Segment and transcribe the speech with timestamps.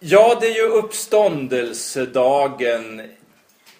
[0.00, 3.02] Ja, det är ju uppståndelsedagen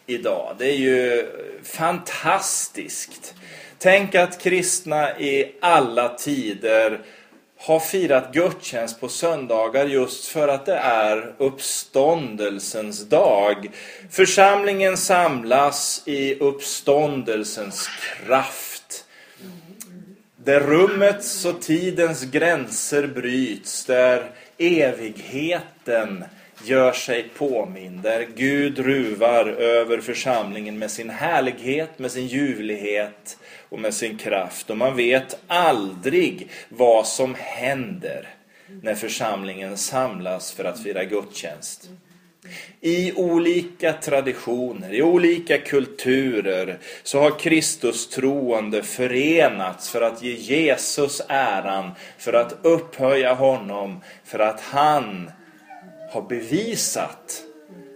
[0.07, 0.55] idag.
[0.59, 1.27] Det är ju
[1.63, 3.35] fantastiskt.
[3.79, 7.01] Tänk att kristna i alla tider
[7.59, 13.71] har firat gudstjänst på söndagar just för att det är uppståndelsens dag.
[14.11, 17.89] Församlingen samlas i uppståndelsens
[18.27, 19.05] kraft.
[20.37, 24.31] Där rummets och tidens gränser bryts, där
[25.87, 26.25] natten
[26.65, 33.81] gör sig påmind, där Gud ruvar över församlingen med sin härlighet, med sin ljuvlighet och
[33.81, 34.71] med sin kraft.
[34.71, 38.29] Och man vet aldrig vad som händer
[38.83, 41.91] när församlingen samlas för att fira gudstjänst.
[42.81, 51.23] I olika traditioner, i olika kulturer så har Kristus troende förenats för att ge Jesus
[51.29, 55.31] äran, för att upphöja honom, för att han
[56.11, 57.43] har bevisat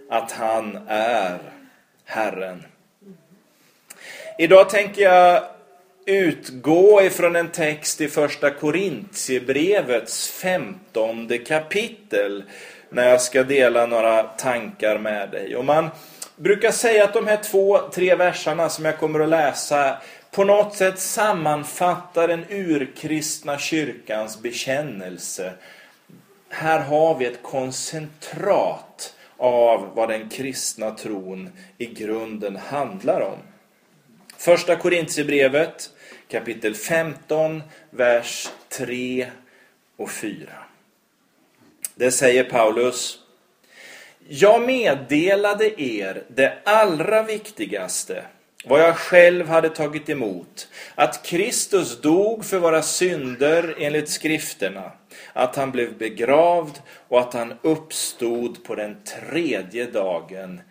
[0.09, 1.39] att han är
[2.05, 2.65] Herren.
[4.37, 5.43] Idag tänker jag
[6.05, 12.43] utgå ifrån en text i första Korintierbrevets femtonde kapitel
[12.89, 15.55] när jag ska dela några tankar med dig.
[15.55, 15.89] Och man
[16.35, 19.97] brukar säga att de här två, tre verserna som jag kommer att läsa
[20.31, 25.53] på något sätt sammanfattar den urkristna kyrkans bekännelse.
[26.53, 33.37] Här har vi ett koncentrat av vad den kristna tron i grunden handlar om.
[34.37, 35.89] Första Korintierbrevet
[36.27, 39.27] kapitel 15, vers 3
[39.97, 40.49] och 4.
[41.95, 43.19] Det säger Paulus.
[44.27, 48.23] Jag meddelade er det allra viktigaste,
[48.65, 54.91] vad jag själv hade tagit emot, att Kristus dog för våra synder enligt skrifterna,
[55.33, 60.61] att han blev begravd och att han uppstod på den tredje dagen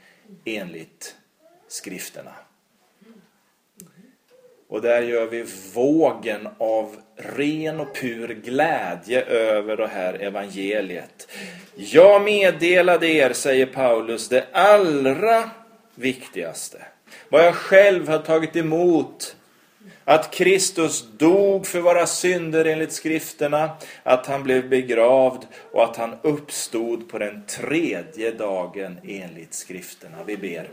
[0.45, 1.17] enligt
[1.69, 2.35] skrifterna.
[4.69, 11.29] Och där gör vi vågen av ren och pur glädje över det här evangeliet.
[11.75, 15.51] Jag meddelade er, säger Paulus, det allra
[15.95, 16.83] viktigaste.
[17.29, 19.37] Vad jag själv har tagit emot.
[20.11, 23.71] Att Kristus dog för våra synder enligt skrifterna,
[24.03, 30.17] att han blev begravd och att han uppstod på den tredje dagen enligt skrifterna.
[30.27, 30.69] Vi ber.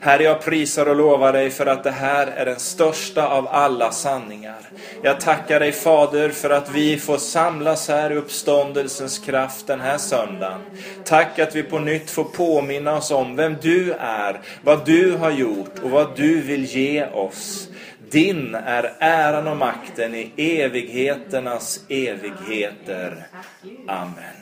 [0.00, 3.92] Herre, jag prisar och lovar dig för att det här är den största av alla
[3.92, 4.60] sanningar.
[5.02, 9.98] Jag tackar dig Fader för att vi får samlas här i uppståndelsens kraft den här
[9.98, 10.60] söndagen.
[11.04, 15.30] Tack att vi på nytt får påminna oss om vem du är, vad du har
[15.30, 17.66] gjort och vad du vill ge oss.
[18.10, 23.26] Din är äran och makten i evigheternas evigheter.
[23.86, 24.40] Amen.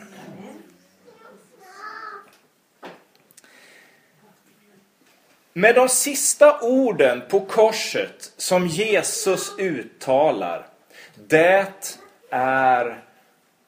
[5.53, 10.67] Med de sista orden på korset som Jesus uttalar,
[11.15, 11.67] det
[12.31, 13.03] är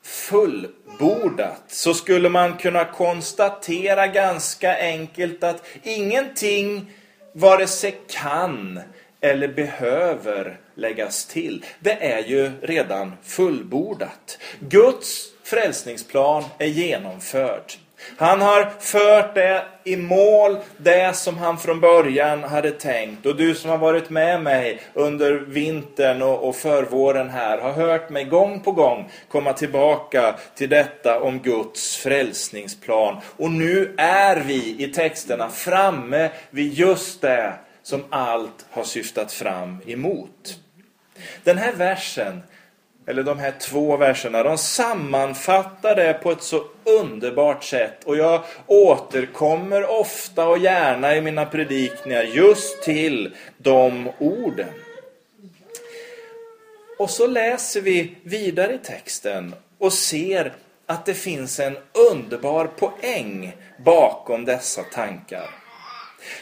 [0.03, 6.93] fullbordat, så skulle man kunna konstatera ganska enkelt att ingenting
[7.33, 8.81] vare sig kan
[9.21, 11.65] eller behöver läggas till.
[11.81, 14.39] Det är ju redan fullbordat.
[14.61, 17.73] Guds frälsningsplan är genomförd.
[18.17, 23.27] Han har fört det i mål, det som han från början hade tänkt.
[23.27, 28.11] Och du som har varit med mig under vintern och, och förvåren här har hört
[28.11, 33.17] mig gång på gång komma tillbaka till detta om Guds frälsningsplan.
[33.37, 39.79] Och nu är vi i texterna framme vid just det som allt har syftat fram
[39.87, 40.59] emot.
[41.45, 42.43] Den här versen
[43.07, 48.05] eller de här två verserna, de sammanfattar det på ett så underbart sätt.
[48.05, 54.69] Och jag återkommer ofta och gärna i mina predikningar just till de orden.
[56.99, 60.53] Och så läser vi vidare i texten och ser
[60.87, 61.77] att det finns en
[62.11, 65.60] underbar poäng bakom dessa tankar.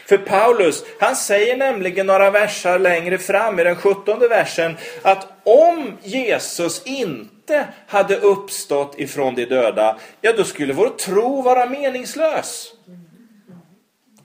[0.05, 5.97] För Paulus, han säger nämligen några versar längre fram i den sjuttonde versen att om
[6.03, 12.73] Jesus inte hade uppstått ifrån de döda, ja då skulle vår tro vara meningslös.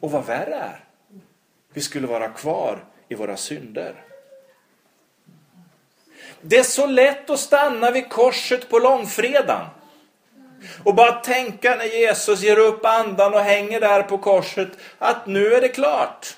[0.00, 0.84] Och vad värre är,
[1.74, 3.94] vi skulle vara kvar i våra synder.
[6.40, 9.66] Det är så lätt att stanna vid korset på långfredagen.
[10.84, 14.68] Och bara tänka när Jesus ger upp andan och hänger där på korset
[14.98, 16.36] att nu är det klart.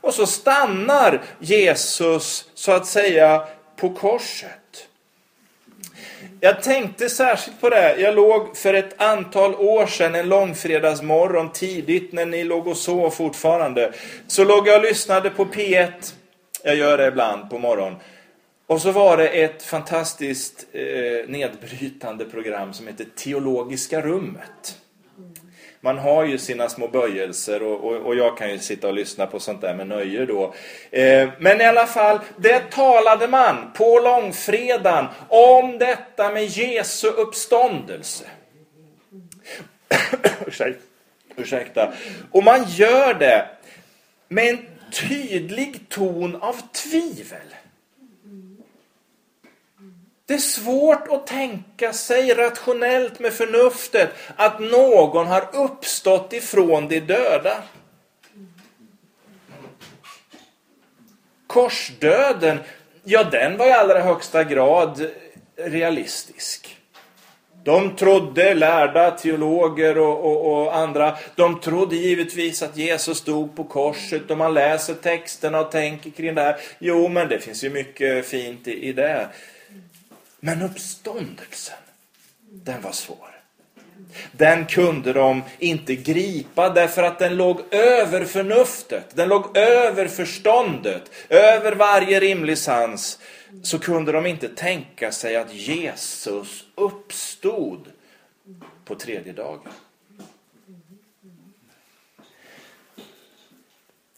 [0.00, 4.88] Och så stannar Jesus så att säga på korset.
[6.40, 7.96] Jag tänkte särskilt på det.
[8.00, 13.10] Jag låg för ett antal år sedan en långfredagsmorgon tidigt när ni låg och sov
[13.10, 13.92] fortfarande.
[14.26, 16.14] Så låg jag och lyssnade på P1.
[16.62, 17.98] Jag gör det ibland på morgonen.
[18.68, 24.78] Och så var det ett fantastiskt eh, nedbrytande program som heter Teologiska rummet.
[25.80, 29.26] Man har ju sina små böjelser och, och, och, jag kan ju sitta och lyssna
[29.26, 30.54] på sånt där med nöje då.
[30.90, 38.24] Eh, men i alla fall, det talade man på långfredagen om detta med Jesu uppståndelse.
[41.36, 41.92] Ursäkta.
[42.30, 43.48] Och man gör det
[44.28, 47.54] med en tydlig ton av tvivel.
[50.28, 57.00] Det är svårt att tänka sig rationellt med förnuftet att någon har uppstått ifrån de
[57.00, 57.62] döda.
[61.46, 62.58] Korsdöden,
[63.04, 65.10] ja den var i allra högsta grad
[65.56, 66.76] realistisk.
[67.64, 73.64] De trodde, lärda teologer och, och, och, andra, de trodde givetvis att Jesus dog på
[73.64, 76.56] korset och man läser texterna och tänker kring det här.
[76.78, 79.28] Jo, men det finns ju mycket fint i, i det.
[80.40, 81.76] Men uppståndelsen,
[82.40, 83.38] den var svår.
[84.32, 91.02] Den kunde de inte gripa därför att den låg över förnuftet, den låg över förståndet,
[91.28, 93.18] över varje rimlig sans.
[93.62, 97.88] Så kunde de inte tänka sig att Jesus uppstod
[98.84, 99.72] på tredje dagen.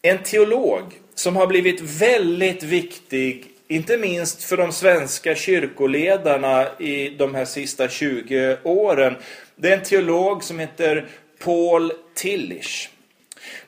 [0.03, 7.35] En teolog som har blivit väldigt viktig inte minst för de svenska kyrkoledarna i de
[7.35, 9.17] här sista 20 åren.
[9.57, 11.09] Det är en teolog som heter
[11.45, 12.89] Paul Tillich.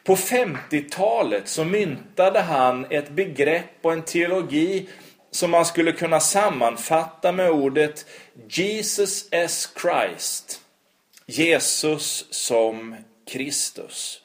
[0.04, 4.88] På 50-talet så myntade han ett begrepp och en teologi
[5.30, 8.06] som man skulle kunna sammanfatta med ordet
[8.48, 10.60] Jesus as Christ.
[11.26, 12.96] Jesus som
[13.28, 14.20] Kristus.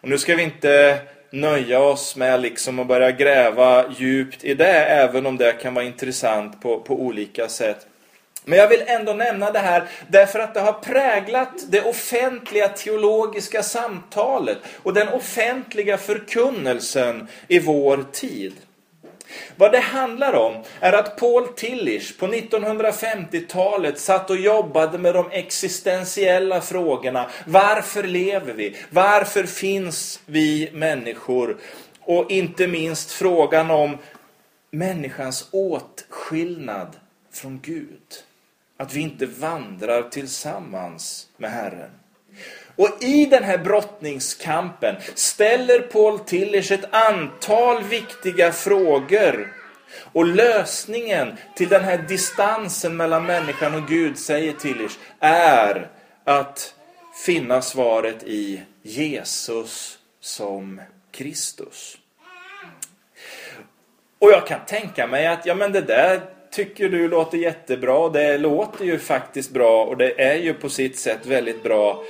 [0.00, 1.00] Och nu ska vi inte
[1.30, 5.84] nöja oss med liksom att börja gräva djupt i det, även om det kan vara
[5.84, 7.86] intressant på, på olika sätt.
[8.44, 13.62] Men jag vill ändå nämna det här därför att det har präglat det offentliga teologiska
[13.62, 18.52] samtalet och den offentliga förkunnelsen i vår tid.
[19.56, 25.30] Vad det handlar om är att Paul Tillich på 1950-talet satt och jobbade med de
[25.30, 27.30] existentiella frågorna.
[27.46, 28.76] Varför lever vi?
[28.90, 31.56] Varför finns vi människor?
[32.00, 33.98] Och inte minst frågan om
[34.70, 36.96] människans åtskillnad
[37.32, 38.24] från Gud.
[38.76, 41.90] Att vi inte vandrar tillsammans med Herren.
[42.76, 49.54] Och i den här brottningskampen ställer Paul Tillich ett antal viktiga frågor.
[50.12, 55.88] Och lösningen till den här distansen mellan människan och Gud, säger Tillich, är
[56.24, 56.74] att
[57.26, 60.80] finna svaret i Jesus som
[61.12, 61.96] Kristus.
[64.18, 68.08] Och jag kan tänka mig att, ja men det där tycker du låter jättebra.
[68.08, 72.04] Det låter ju faktiskt bra och det är ju på sitt sätt väldigt bra.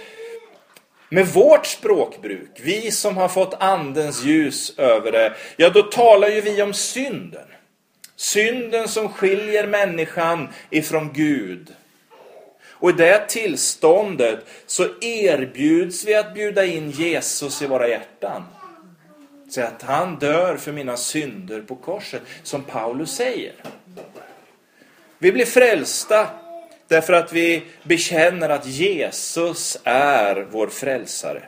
[1.09, 6.41] Med vårt språkbruk, vi som har fått andens ljus över det, ja då talar ju
[6.41, 7.47] vi om synden.
[8.17, 11.75] Synden som skiljer människan ifrån Gud.
[12.71, 18.45] Och i det tillståndet så erbjuds vi att bjuda in Jesus i våra hjärtan.
[19.51, 23.53] Så att han dör för mina synder på korset, som Paulus säger.
[25.21, 26.29] Vi blir frälsta
[26.91, 31.43] Därför att vi bekänner att Jesus är vår frälsare.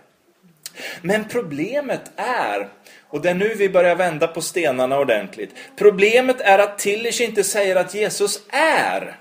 [1.00, 2.68] Men problemet är,
[3.08, 5.50] och det är nu vi börjar vända på stenarna ordentligt.
[5.76, 9.16] Problemet är att Tillich inte säger att Jesus är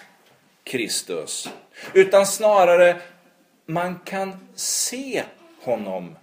[0.63, 1.49] Kristus.
[1.93, 3.01] Utan snarare,
[3.65, 5.23] man kan se
[5.61, 6.15] honom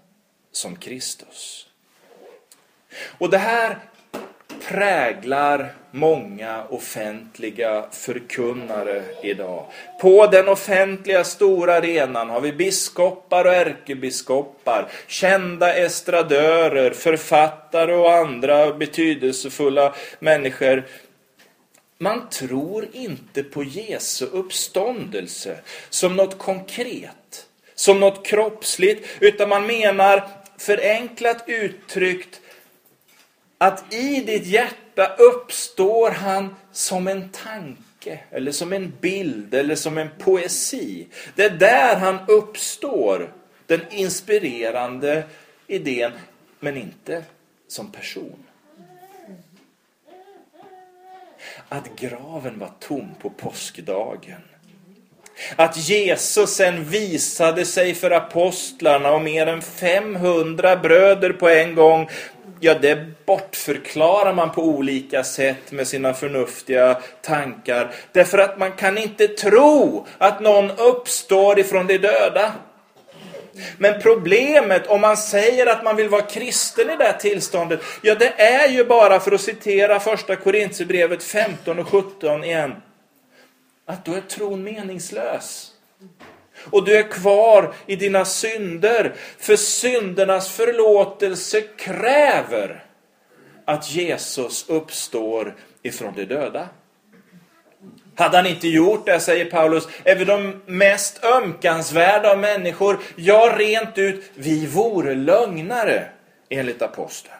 [0.53, 1.67] som Kristus.
[3.19, 3.79] Och det här
[4.69, 9.67] präglar många offentliga förkunnare idag.
[10.01, 18.73] På den offentliga stora arenan har vi biskopar och ärkebiskopar, kända estradörer, författare och andra
[18.73, 20.87] betydelsefulla människor.
[21.99, 25.59] Man tror inte på Jesu uppståndelse
[25.91, 30.29] som något konkret, som något kroppsligt, utan man menar
[30.59, 32.41] förenklat uttryckt
[33.59, 39.99] att i ditt hjärta uppstår han som en tanke, eller som en bild, eller som
[39.99, 41.07] en poesi.
[41.35, 43.33] Det är där han uppstår,
[43.67, 45.25] den inspirerande
[45.67, 46.13] idén,
[46.61, 47.25] men inte
[47.69, 48.45] som person.
[51.69, 54.43] att graven var tom på påskdagen.
[55.57, 62.09] Att Jesus sen visade sig för apostlarna och mer än 500 bröder på en gång.
[62.61, 67.91] Ja, det bortförklarar man på olika sätt med sina förnuftiga tankar.
[68.13, 72.53] Därför att man kan inte tro att någon uppstår ifrån de döda.
[73.79, 78.15] Men problemet om man säger att man vill vara kristen i det här tillståndet, ja
[78.15, 82.75] det är ju bara för att citera första Korintierbrevet 15 och 17 igen,
[83.89, 85.73] att då är tron meningslös.
[86.71, 92.85] Och du är kvar i dina synder, för syndernas förlåtelse kräver
[93.65, 96.69] att Jesus uppstår ifrån de döda.
[98.15, 102.99] Hade han inte gjort det, säger Paulus, är vi de mest ömkansvärda av människor.
[103.17, 106.09] Ja, rent ut, vi vore lögnare,
[106.49, 107.38] enligt aposteln.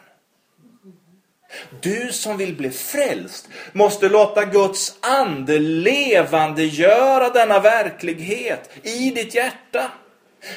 [1.81, 9.91] Du som vill bli frälst måste låta Guds ande levandegöra denna verklighet i ditt hjärta.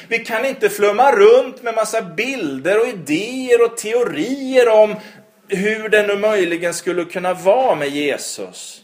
[0.07, 4.95] Vi kan inte flumma runt med massa bilder och idéer och teorier om
[5.47, 8.81] hur det nu möjligen skulle kunna vara med Jesus.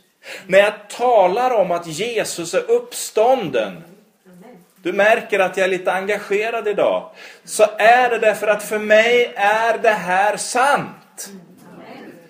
[0.47, 3.83] När jag talar om att Jesus är uppstånden,
[4.83, 7.11] du märker att jag är lite engagerad idag,
[7.45, 11.29] så är det därför att för mig är det här sant.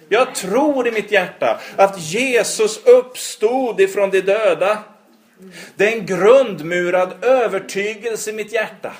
[0.10, 4.84] Jag tror i mitt hjärta att Jesus uppstod ifrån de döda.
[5.76, 8.94] Det är en grundmurad övertygelse i mitt hjärta.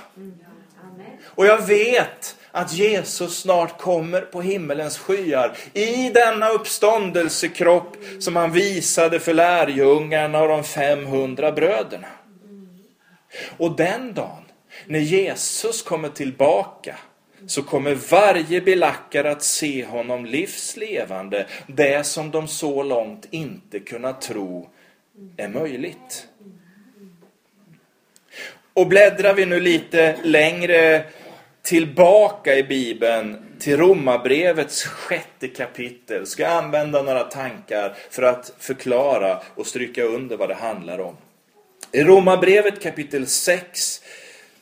[1.24, 8.52] Och jag vet att Jesus snart kommer på himmelens skyar i denna uppståndelsekropp som han
[8.52, 12.08] visade för lärjungarna och de 500 bröderna.
[13.58, 14.44] Och den dagen
[14.86, 16.96] när Jesus kommer tillbaka
[17.48, 24.22] så kommer varje belackare att se honom livslevande, det som de så långt inte kunnat
[24.22, 24.70] tro
[25.38, 26.28] är möjligt.
[28.74, 31.04] Och bläddrar vi nu lite längre
[31.62, 39.42] tillbaka i Bibeln till Romarbrevets sjätte kapitel ska jag använda några tankar för att förklara
[39.56, 41.18] och stryka under vad det handlar om.
[41.92, 44.02] I Romarbrevet kapitel 6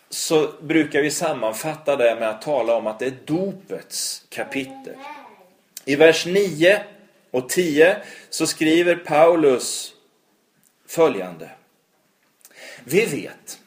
[0.10, 4.96] så brukar vi sammanfatta det med att tala om att det är dopets kapitel.
[5.86, 6.84] I vers 9
[7.32, 7.98] och 10
[8.30, 9.94] så skriver Paulus
[10.88, 11.50] följande.
[12.84, 13.60] Vi vet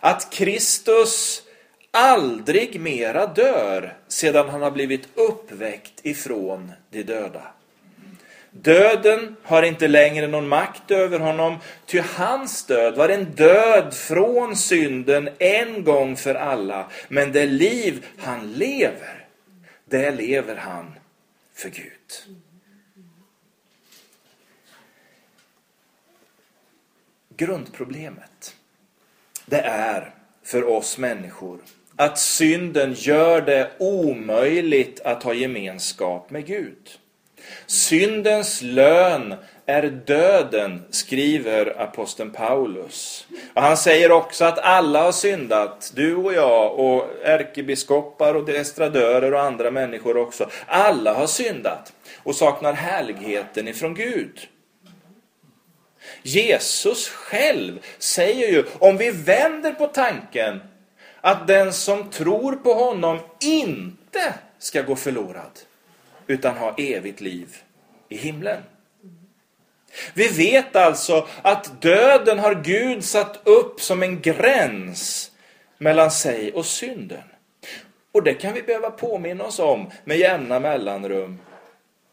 [0.00, 1.42] att Kristus
[1.90, 7.42] aldrig mera dör sedan han har blivit uppväckt ifrån de döda.
[8.62, 14.56] Döden har inte längre någon makt över honom, ty hans död var en död från
[14.56, 16.90] synden en gång för alla.
[17.08, 19.26] Men det liv han lever,
[19.84, 20.94] det lever han
[21.54, 22.36] för Gud.
[27.36, 28.56] Grundproblemet,
[29.46, 31.60] det är för oss människor
[31.96, 36.98] att synden gör det omöjligt att ha gemenskap med Gud.
[37.66, 39.34] Syndens lön
[39.66, 43.26] är döden, skriver aposteln Paulus.
[43.54, 49.34] Och han säger också att alla har syndat, du och jag och ärkebiskopar och estradörer
[49.34, 50.50] och andra människor också.
[50.66, 51.92] Alla har syndat
[52.22, 54.48] och saknar härligheten ifrån Gud.
[56.22, 60.60] Jesus själv säger ju, om vi vänder på tanken
[61.20, 65.50] att den som tror på honom inte ska gå förlorad
[66.28, 67.56] utan ha evigt liv
[68.08, 68.62] i himlen.
[70.14, 75.30] Vi vet alltså att döden har Gud satt upp som en gräns
[75.78, 77.22] mellan sig och synden.
[78.12, 81.38] Och det kan vi behöva påminna oss om med jämna mellanrum.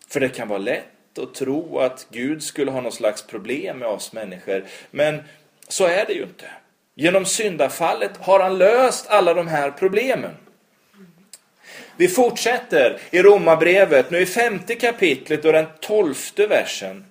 [0.07, 3.87] För det kan vara lätt att tro att Gud skulle ha något slags problem med
[3.87, 4.65] oss människor.
[4.91, 5.23] Men
[5.67, 6.45] så är det ju inte.
[6.95, 10.31] Genom syndafallet har han löst alla de här problemen.
[11.97, 17.05] Vi fortsätter i Romarbrevet, nu i femte kapitlet och den tolfte versen.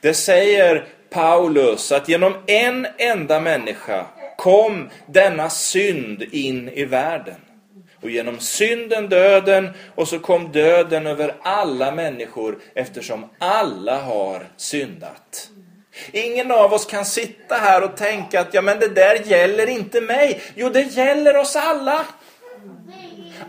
[0.00, 7.40] Det säger Paulus att genom en enda människa kom denna synd in i världen.
[8.02, 15.50] Och genom synden döden och så kom döden över alla människor eftersom alla har syndat.
[16.12, 20.00] Ingen av oss kan sitta här och tänka att ja men det där gäller inte
[20.00, 20.40] mig.
[20.54, 22.06] Jo det gäller oss alla.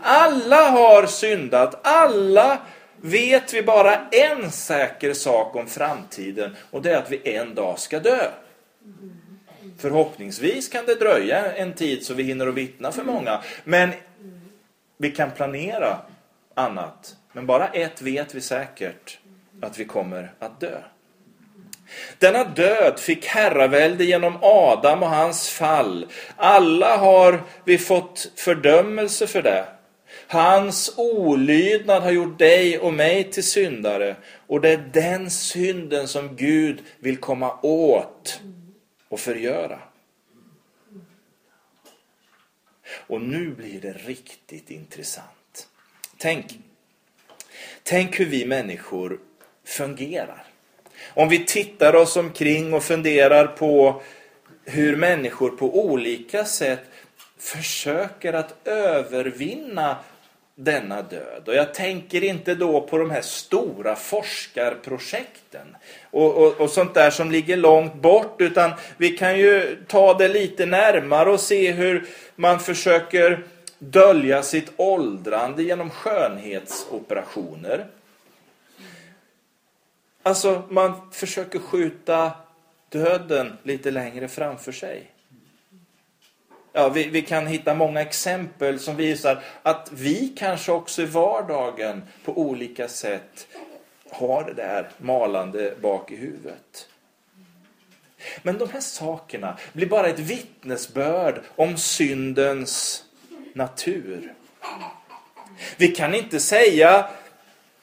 [0.02, 1.86] Alla har syndat.
[1.86, 2.58] Alla
[3.00, 7.78] vet vi bara en säker sak om framtiden och det är att vi en dag
[7.78, 8.30] ska dö.
[9.78, 13.40] Förhoppningsvis kan det dröja en tid så vi hinner att vittna för många.
[13.64, 13.90] Men
[14.96, 15.96] vi kan planera
[16.54, 17.16] annat.
[17.32, 19.18] Men bara ett vet vi säkert,
[19.62, 20.78] att vi kommer att dö.
[22.18, 26.06] Denna död fick herravälde genom Adam och hans fall.
[26.36, 29.64] Alla har vi fått fördömelse för det.
[30.30, 34.16] Hans olydnad har gjort dig och mig till syndare.
[34.46, 38.40] Och det är den synden som Gud vill komma åt
[39.08, 39.78] och förgöra.
[42.90, 45.68] Och nu blir det riktigt intressant.
[46.16, 46.58] Tänk,
[47.82, 49.20] tänk hur vi människor
[49.64, 50.44] fungerar.
[51.14, 54.02] Om vi tittar oss omkring och funderar på
[54.64, 56.80] hur människor på olika sätt
[57.38, 59.96] försöker att övervinna
[60.60, 61.42] denna död.
[61.46, 65.76] Och jag tänker inte då på de här stora forskarprojekten
[66.10, 70.28] och, och, och, sånt där som ligger långt bort utan vi kan ju ta det
[70.28, 73.44] lite närmare och se hur man försöker
[73.78, 77.86] dölja sitt åldrande genom skönhetsoperationer.
[80.22, 82.32] Alltså man försöker skjuta
[82.88, 85.10] döden lite längre framför sig.
[86.78, 92.02] Ja, vi, vi, kan hitta många exempel som visar att vi kanske också i vardagen
[92.24, 93.46] på olika sätt
[94.10, 96.88] har det där malande bak i huvudet.
[98.42, 103.04] Men de här sakerna blir bara ett vittnesbörd om syndens
[103.52, 104.34] natur.
[105.76, 107.08] Vi kan inte säga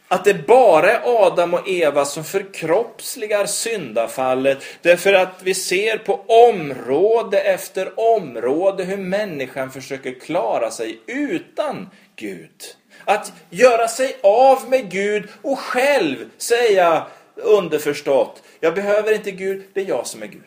[0.07, 4.63] att det bara är Adam och Eva som förkroppsligar syndafallet.
[4.81, 12.75] Därför att vi ser på område efter område hur människan försöker klara sig utan Gud.
[13.05, 19.81] Att göra sig av med Gud och själv säga underförstått, jag behöver inte Gud, det
[19.81, 20.41] är jag som är Gud.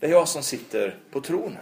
[0.00, 1.56] Det är jag som sitter på tronen.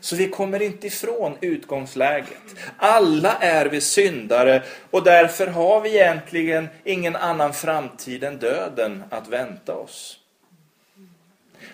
[0.00, 2.42] Så vi kommer inte ifrån utgångsläget.
[2.76, 9.28] Alla är vi syndare och därför har vi egentligen ingen annan framtid än döden att
[9.28, 10.18] vänta oss.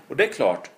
[0.08, 0.70] Och det är klart,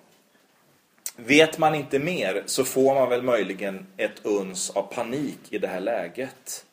[1.15, 5.67] vet man inte mer så får man väl möjligen ett uns av panik i det
[5.67, 6.65] här läget.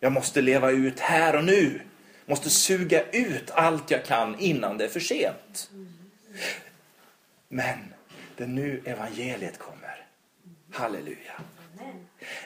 [0.00, 1.80] Jag måste leva ut här och nu.
[2.26, 5.70] Måste suga ut allt jag kan innan det är för sent.
[7.48, 7.93] Men
[8.36, 10.04] det är nu evangeliet kommer.
[10.72, 11.32] Halleluja.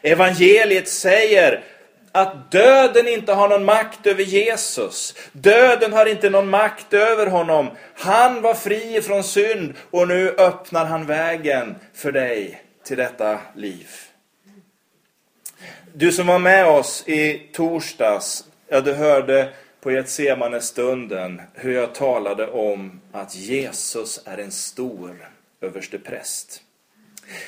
[0.02, 1.64] Evangeliet säger
[2.12, 5.14] att döden inte har någon makt över Jesus.
[5.32, 7.70] Döden har inte någon makt över honom.
[7.94, 13.88] Han var fri från synd och nu öppnar han vägen för dig till detta liv.
[15.94, 21.94] Du som var med oss i torsdags, ja du hörde på Getsemane stunden hur jag
[21.94, 25.28] talade om att Jesus är en stor
[25.60, 26.62] överstepräst.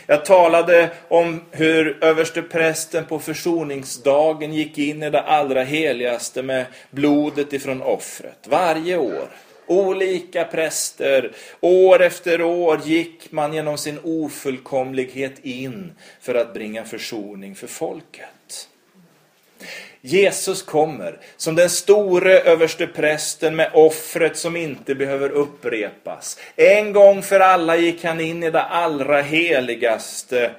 [0.07, 7.53] Jag talade om hur översteprästen på försoningsdagen gick in i det allra heligaste med blodet
[7.53, 8.47] ifrån offret.
[8.49, 9.29] Varje år.
[9.67, 17.55] Olika präster, år efter år gick man genom sin ofullkomlighet in för att bringa försoning
[17.55, 18.69] för folket.
[20.03, 26.39] Jesus kommer som den store översteprästen med offret som inte behöver upprepas.
[26.57, 30.51] En gång för alla gick han in i det allra heligaste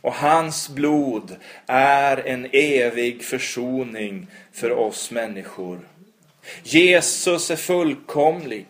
[0.00, 5.80] och hans blod är en evig försoning för oss människor.
[6.62, 8.66] Jesus är fullkomlig.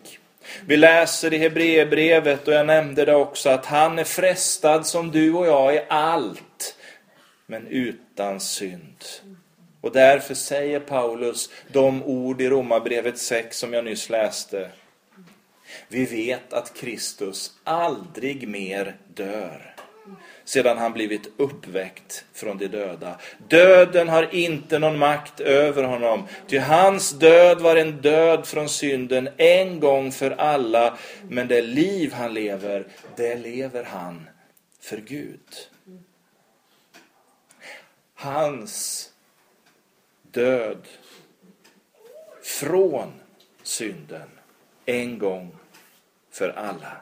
[0.65, 5.33] Vi läser i Hebreerbrevet och jag nämnde det också att han är frestad som du
[5.33, 6.75] och jag i allt,
[7.45, 9.03] men utan synd.
[9.85, 14.71] Och därför säger Paulus de ord i Romarbrevet 6 som jag nyss läste.
[15.87, 19.75] Vi vet att Kristus aldrig mer dör
[20.45, 23.19] sedan han blivit uppväckt från de döda.
[23.47, 29.29] Döden har inte någon makt över honom, ty hans död var en död från synden
[29.37, 30.97] en gång för alla,
[31.29, 34.29] men det liv han lever, det lever han
[34.81, 35.49] för Gud.
[38.15, 39.11] Hans
[40.35, 40.87] död
[42.43, 43.13] från
[43.63, 44.29] synden
[44.85, 45.51] en gång
[46.31, 46.97] för alla.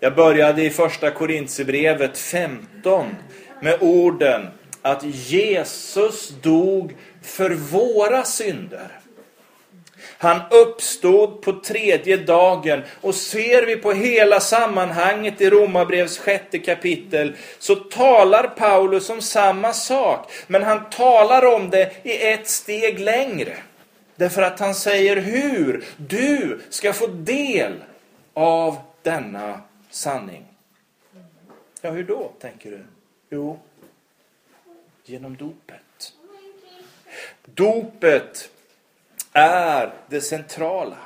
[0.00, 3.16] Jag började i första Korintierbrevet 15
[3.60, 4.46] med orden
[4.82, 9.00] att Jesus dog för våra synder
[10.18, 12.82] han uppstod på tredje dagen.
[13.00, 19.72] Och ser vi på hela sammanhanget i Romarbrevs sjätte kapitel så talar Paulus om samma
[19.72, 20.32] sak.
[20.46, 23.56] Men han talar om det i ett steg längre.
[24.16, 27.72] Därför att han säger hur du ska få del
[28.34, 30.44] av denna sanning.
[31.80, 32.84] Ja, hur då, tänker du?
[33.30, 33.58] Jo,
[35.04, 36.12] genom dopet.
[37.44, 38.50] Dopet
[39.34, 40.96] är det centrala.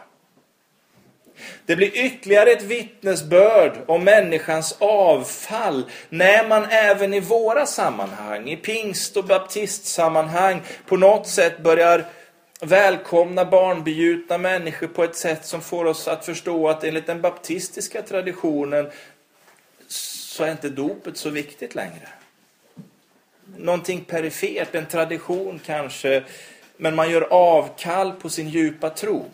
[1.66, 8.56] Det blir ytterligare ett vittnesbörd om människans avfall när man även i våra sammanhang, i
[8.56, 12.04] pingst och baptistsammanhang, på något sätt börjar
[12.60, 18.02] välkomna barnbegjutna människor på ett sätt som får oss att förstå att enligt den baptistiska
[18.02, 18.90] traditionen
[19.88, 22.08] så är inte dopet så viktigt längre.
[23.56, 26.22] Någonting perifert, en tradition kanske,
[26.78, 29.26] men man gör avkall på sin djupa tro.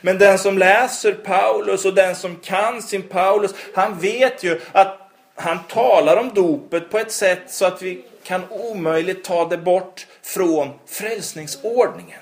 [0.00, 5.00] Men den som läser Paulus och den som kan sin Paulus, han vet ju att
[5.34, 10.06] han talar om dopet på ett sätt så att vi kan omöjligt ta det bort
[10.22, 12.20] från frälsningsordningen.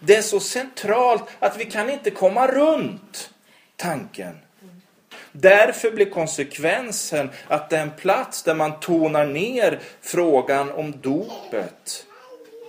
[0.00, 3.30] Det är så centralt att vi kan inte komma runt
[3.76, 4.38] tanken.
[5.32, 12.06] Därför blir konsekvensen att den plats där man tonar ner frågan om dopet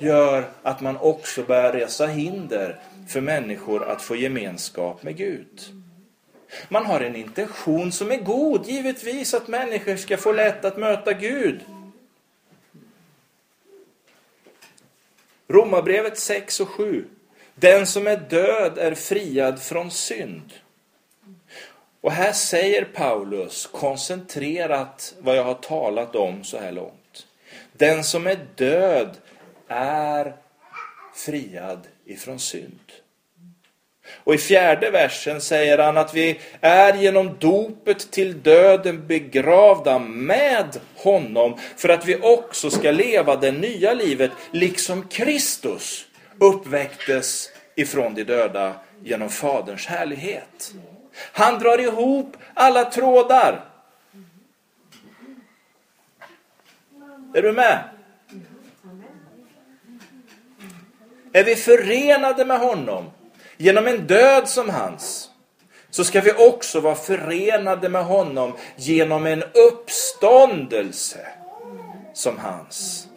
[0.01, 5.61] gör att man också börjar resa hinder för människor att få gemenskap med Gud.
[6.69, 11.13] Man har en intention som är god, givetvis att människor ska få lätt att möta
[11.13, 11.59] Gud.
[15.47, 17.05] Romarbrevet 6 och 7.
[17.55, 20.53] Den som är död är friad från synd.
[22.01, 27.27] Och här säger Paulus koncentrerat vad jag har talat om så här långt.
[27.73, 29.17] Den som är död
[29.75, 30.35] är
[31.13, 32.91] friad ifrån synd.
[34.23, 40.79] Och i fjärde versen säger han att vi är genom dopet till döden begravda med
[40.95, 46.05] honom för att vi också ska leva det nya livet liksom Kristus
[46.39, 50.73] uppväcktes ifrån de döda genom Faderns härlighet.
[51.13, 53.65] Han drar ihop alla trådar.
[57.33, 57.83] Är du med?
[61.33, 63.11] Är vi förenade med honom
[63.57, 65.29] genom en död som hans
[65.89, 71.27] så ska vi också vara förenade med honom genom en uppståndelse
[72.13, 73.07] som hans.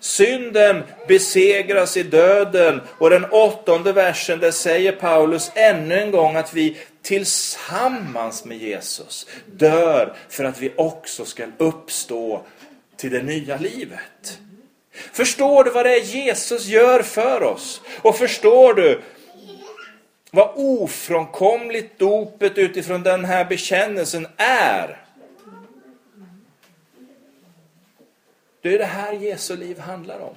[0.00, 6.54] Synden besegras i döden och den åttonde versen där säger Paulus ännu en gång att
[6.54, 12.42] vi tillsammans med Jesus dör för att vi också ska uppstå
[12.96, 14.40] till det nya livet.
[15.12, 17.80] Förstår du vad det är Jesus gör för oss?
[18.02, 19.02] Och förstår du
[20.30, 25.02] vad ofrånkomligt dopet utifrån den här bekännelsen är?
[28.62, 30.34] Det är det här Jesu liv handlar om.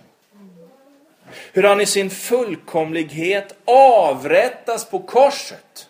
[1.53, 5.89] Hur han i sin fullkomlighet avrättas på korset.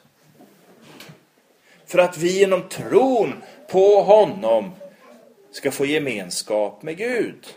[1.85, 4.71] För att vi genom tron på honom
[5.51, 7.47] ska få gemenskap med Gud.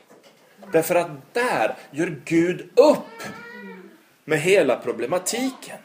[0.72, 3.22] Därför att där gör Gud upp
[4.24, 5.78] med hela problematiken.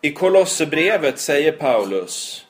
[0.00, 2.46] I Kolosserbrevet säger Paulus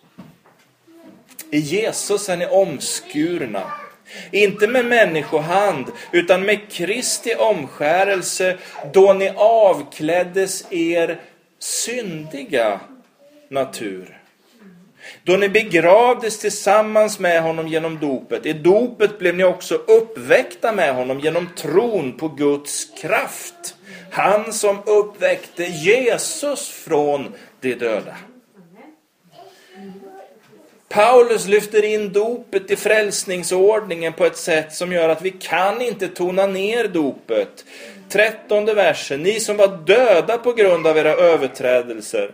[1.51, 3.73] I Jesus är ni omskurna.
[4.31, 8.59] Inte med människohand, utan med Kristi omskärelse
[8.93, 11.21] då ni avkläddes er
[11.59, 12.81] syndiga
[13.49, 14.16] natur.
[15.25, 18.47] Då ni begravdes tillsammans med honom genom dopet.
[18.47, 23.75] I dopet blev ni också uppväckta med honom genom tron på Guds kraft.
[24.11, 28.17] Han som uppväckte Jesus från de döda.
[30.89, 36.09] Paulus lyfter in dopet i frälsningsordningen på ett sätt som gör att vi kan inte
[36.09, 37.65] tona ner dopet.
[38.09, 39.23] Trettonde versen.
[39.23, 42.31] Ni som var döda på grund av era överträdelser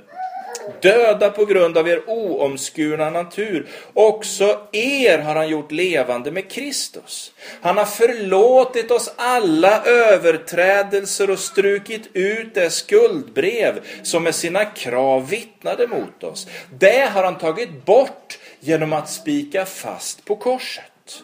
[0.80, 3.66] döda på grund av er oomskurna natur.
[3.94, 7.32] Också er har han gjort levande med Kristus.
[7.60, 15.28] Han har förlåtit oss alla överträdelser och strukit ut det skuldbrev som med sina krav
[15.28, 16.46] vittnade mot oss.
[16.78, 21.22] Det har han tagit bort genom att spika fast på korset.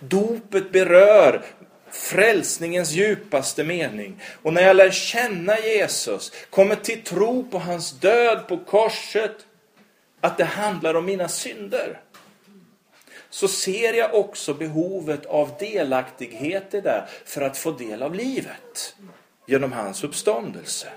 [0.00, 1.42] Dopet berör
[1.92, 4.20] frälsningens djupaste mening.
[4.42, 9.36] Och när jag lär känna Jesus, kommer till tro på hans död på korset,
[10.20, 12.00] att det handlar om mina synder.
[13.30, 18.94] Så ser jag också behovet av delaktighet i det för att få del av livet
[19.46, 20.88] genom hans uppståndelse.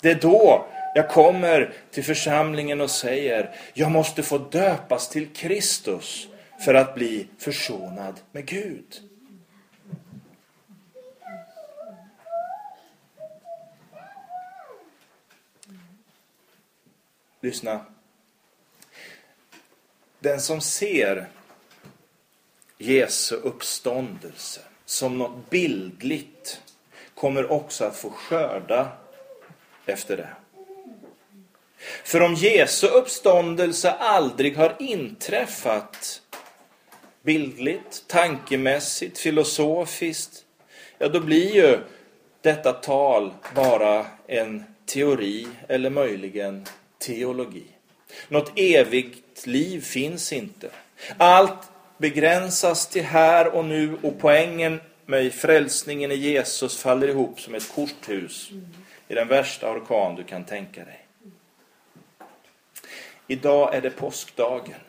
[0.00, 6.28] Det är då jag kommer till församlingen och säger, jag måste få döpas till Kristus
[6.64, 9.00] för att bli försonad med Gud.
[17.46, 17.80] Lyssna.
[20.18, 21.28] Den som ser
[22.78, 26.60] Jesu uppståndelse som något bildligt
[27.14, 28.92] kommer också att få skörda
[29.84, 30.28] efter det.
[32.04, 36.22] För om Jesu uppståndelse aldrig har inträffat
[37.22, 40.44] bildligt, tankemässigt, filosofiskt,
[40.98, 41.78] ja då blir ju
[42.40, 46.66] detta tal bara en teori eller möjligen
[46.98, 47.64] teologi.
[48.28, 50.70] Något evigt liv finns inte.
[51.16, 57.54] Allt begränsas till här och nu och poängen med frälsningen i Jesus faller ihop som
[57.54, 58.50] ett korthus
[59.08, 61.06] i den värsta orkan du kan tänka dig.
[63.26, 64.80] Idag är det påskdagen.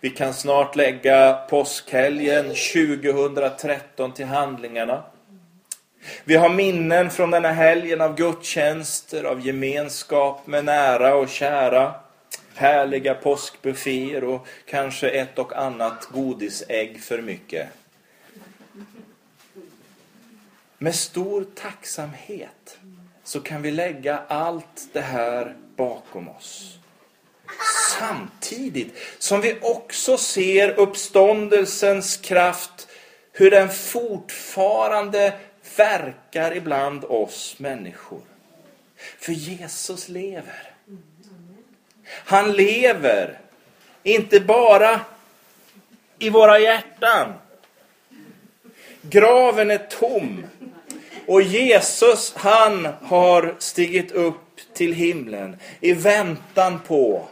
[0.00, 5.02] Vi kan snart lägga påskhelgen 2013 till handlingarna.
[6.24, 11.94] Vi har minnen från denna helgen av gudstjänster, av gemenskap med nära och kära,
[12.54, 17.68] härliga påskbufféer och kanske ett och annat godisägg för mycket.
[20.78, 22.78] Med stor tacksamhet
[23.24, 26.78] så kan vi lägga allt det här bakom oss.
[27.98, 32.88] Samtidigt som vi också ser uppståndelsens kraft,
[33.32, 35.32] hur den fortfarande
[35.78, 38.20] verkar ibland oss människor.
[38.96, 40.72] För Jesus lever.
[42.08, 43.38] Han lever,
[44.02, 45.00] inte bara
[46.18, 47.32] i våra hjärtan.
[49.02, 50.46] Graven är tom.
[51.26, 57.28] Och Jesus, han har stigit upp till himlen i väntan på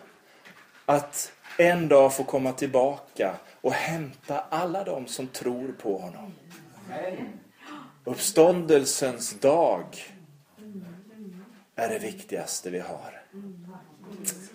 [0.87, 6.35] att en dag få komma tillbaka och hämta alla de som tror på honom.
[8.07, 9.85] Uppståndelsens dag
[11.77, 13.23] är det viktigaste vi har.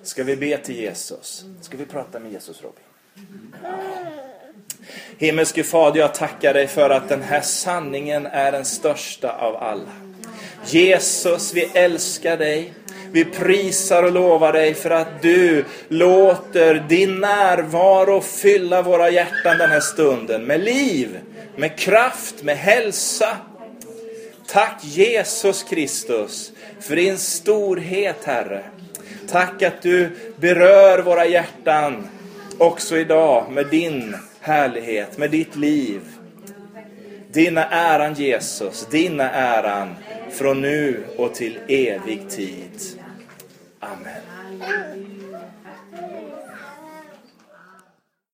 [0.03, 1.45] Ska vi be till Jesus?
[1.61, 2.83] Ska vi prata med Jesus Robin?
[5.17, 9.91] Himmelske Fader, jag tackar dig för att den här sanningen är den största av alla.
[10.65, 12.73] Jesus, vi älskar dig.
[13.11, 19.69] Vi prisar och lovar dig för att du låter din närvaro fylla våra hjärtan den
[19.69, 21.19] här stunden med liv,
[21.55, 23.37] med kraft, med hälsa.
[24.47, 28.63] Tack Jesus Kristus för din storhet Herre.
[29.29, 32.07] Tack att du berör våra hjärtan
[32.57, 36.01] också idag med din härlighet, med ditt liv.
[37.31, 39.95] Dina äran Jesus, dina äran
[40.31, 43.00] från nu och till evig tid.
[44.61, 45.10] baby.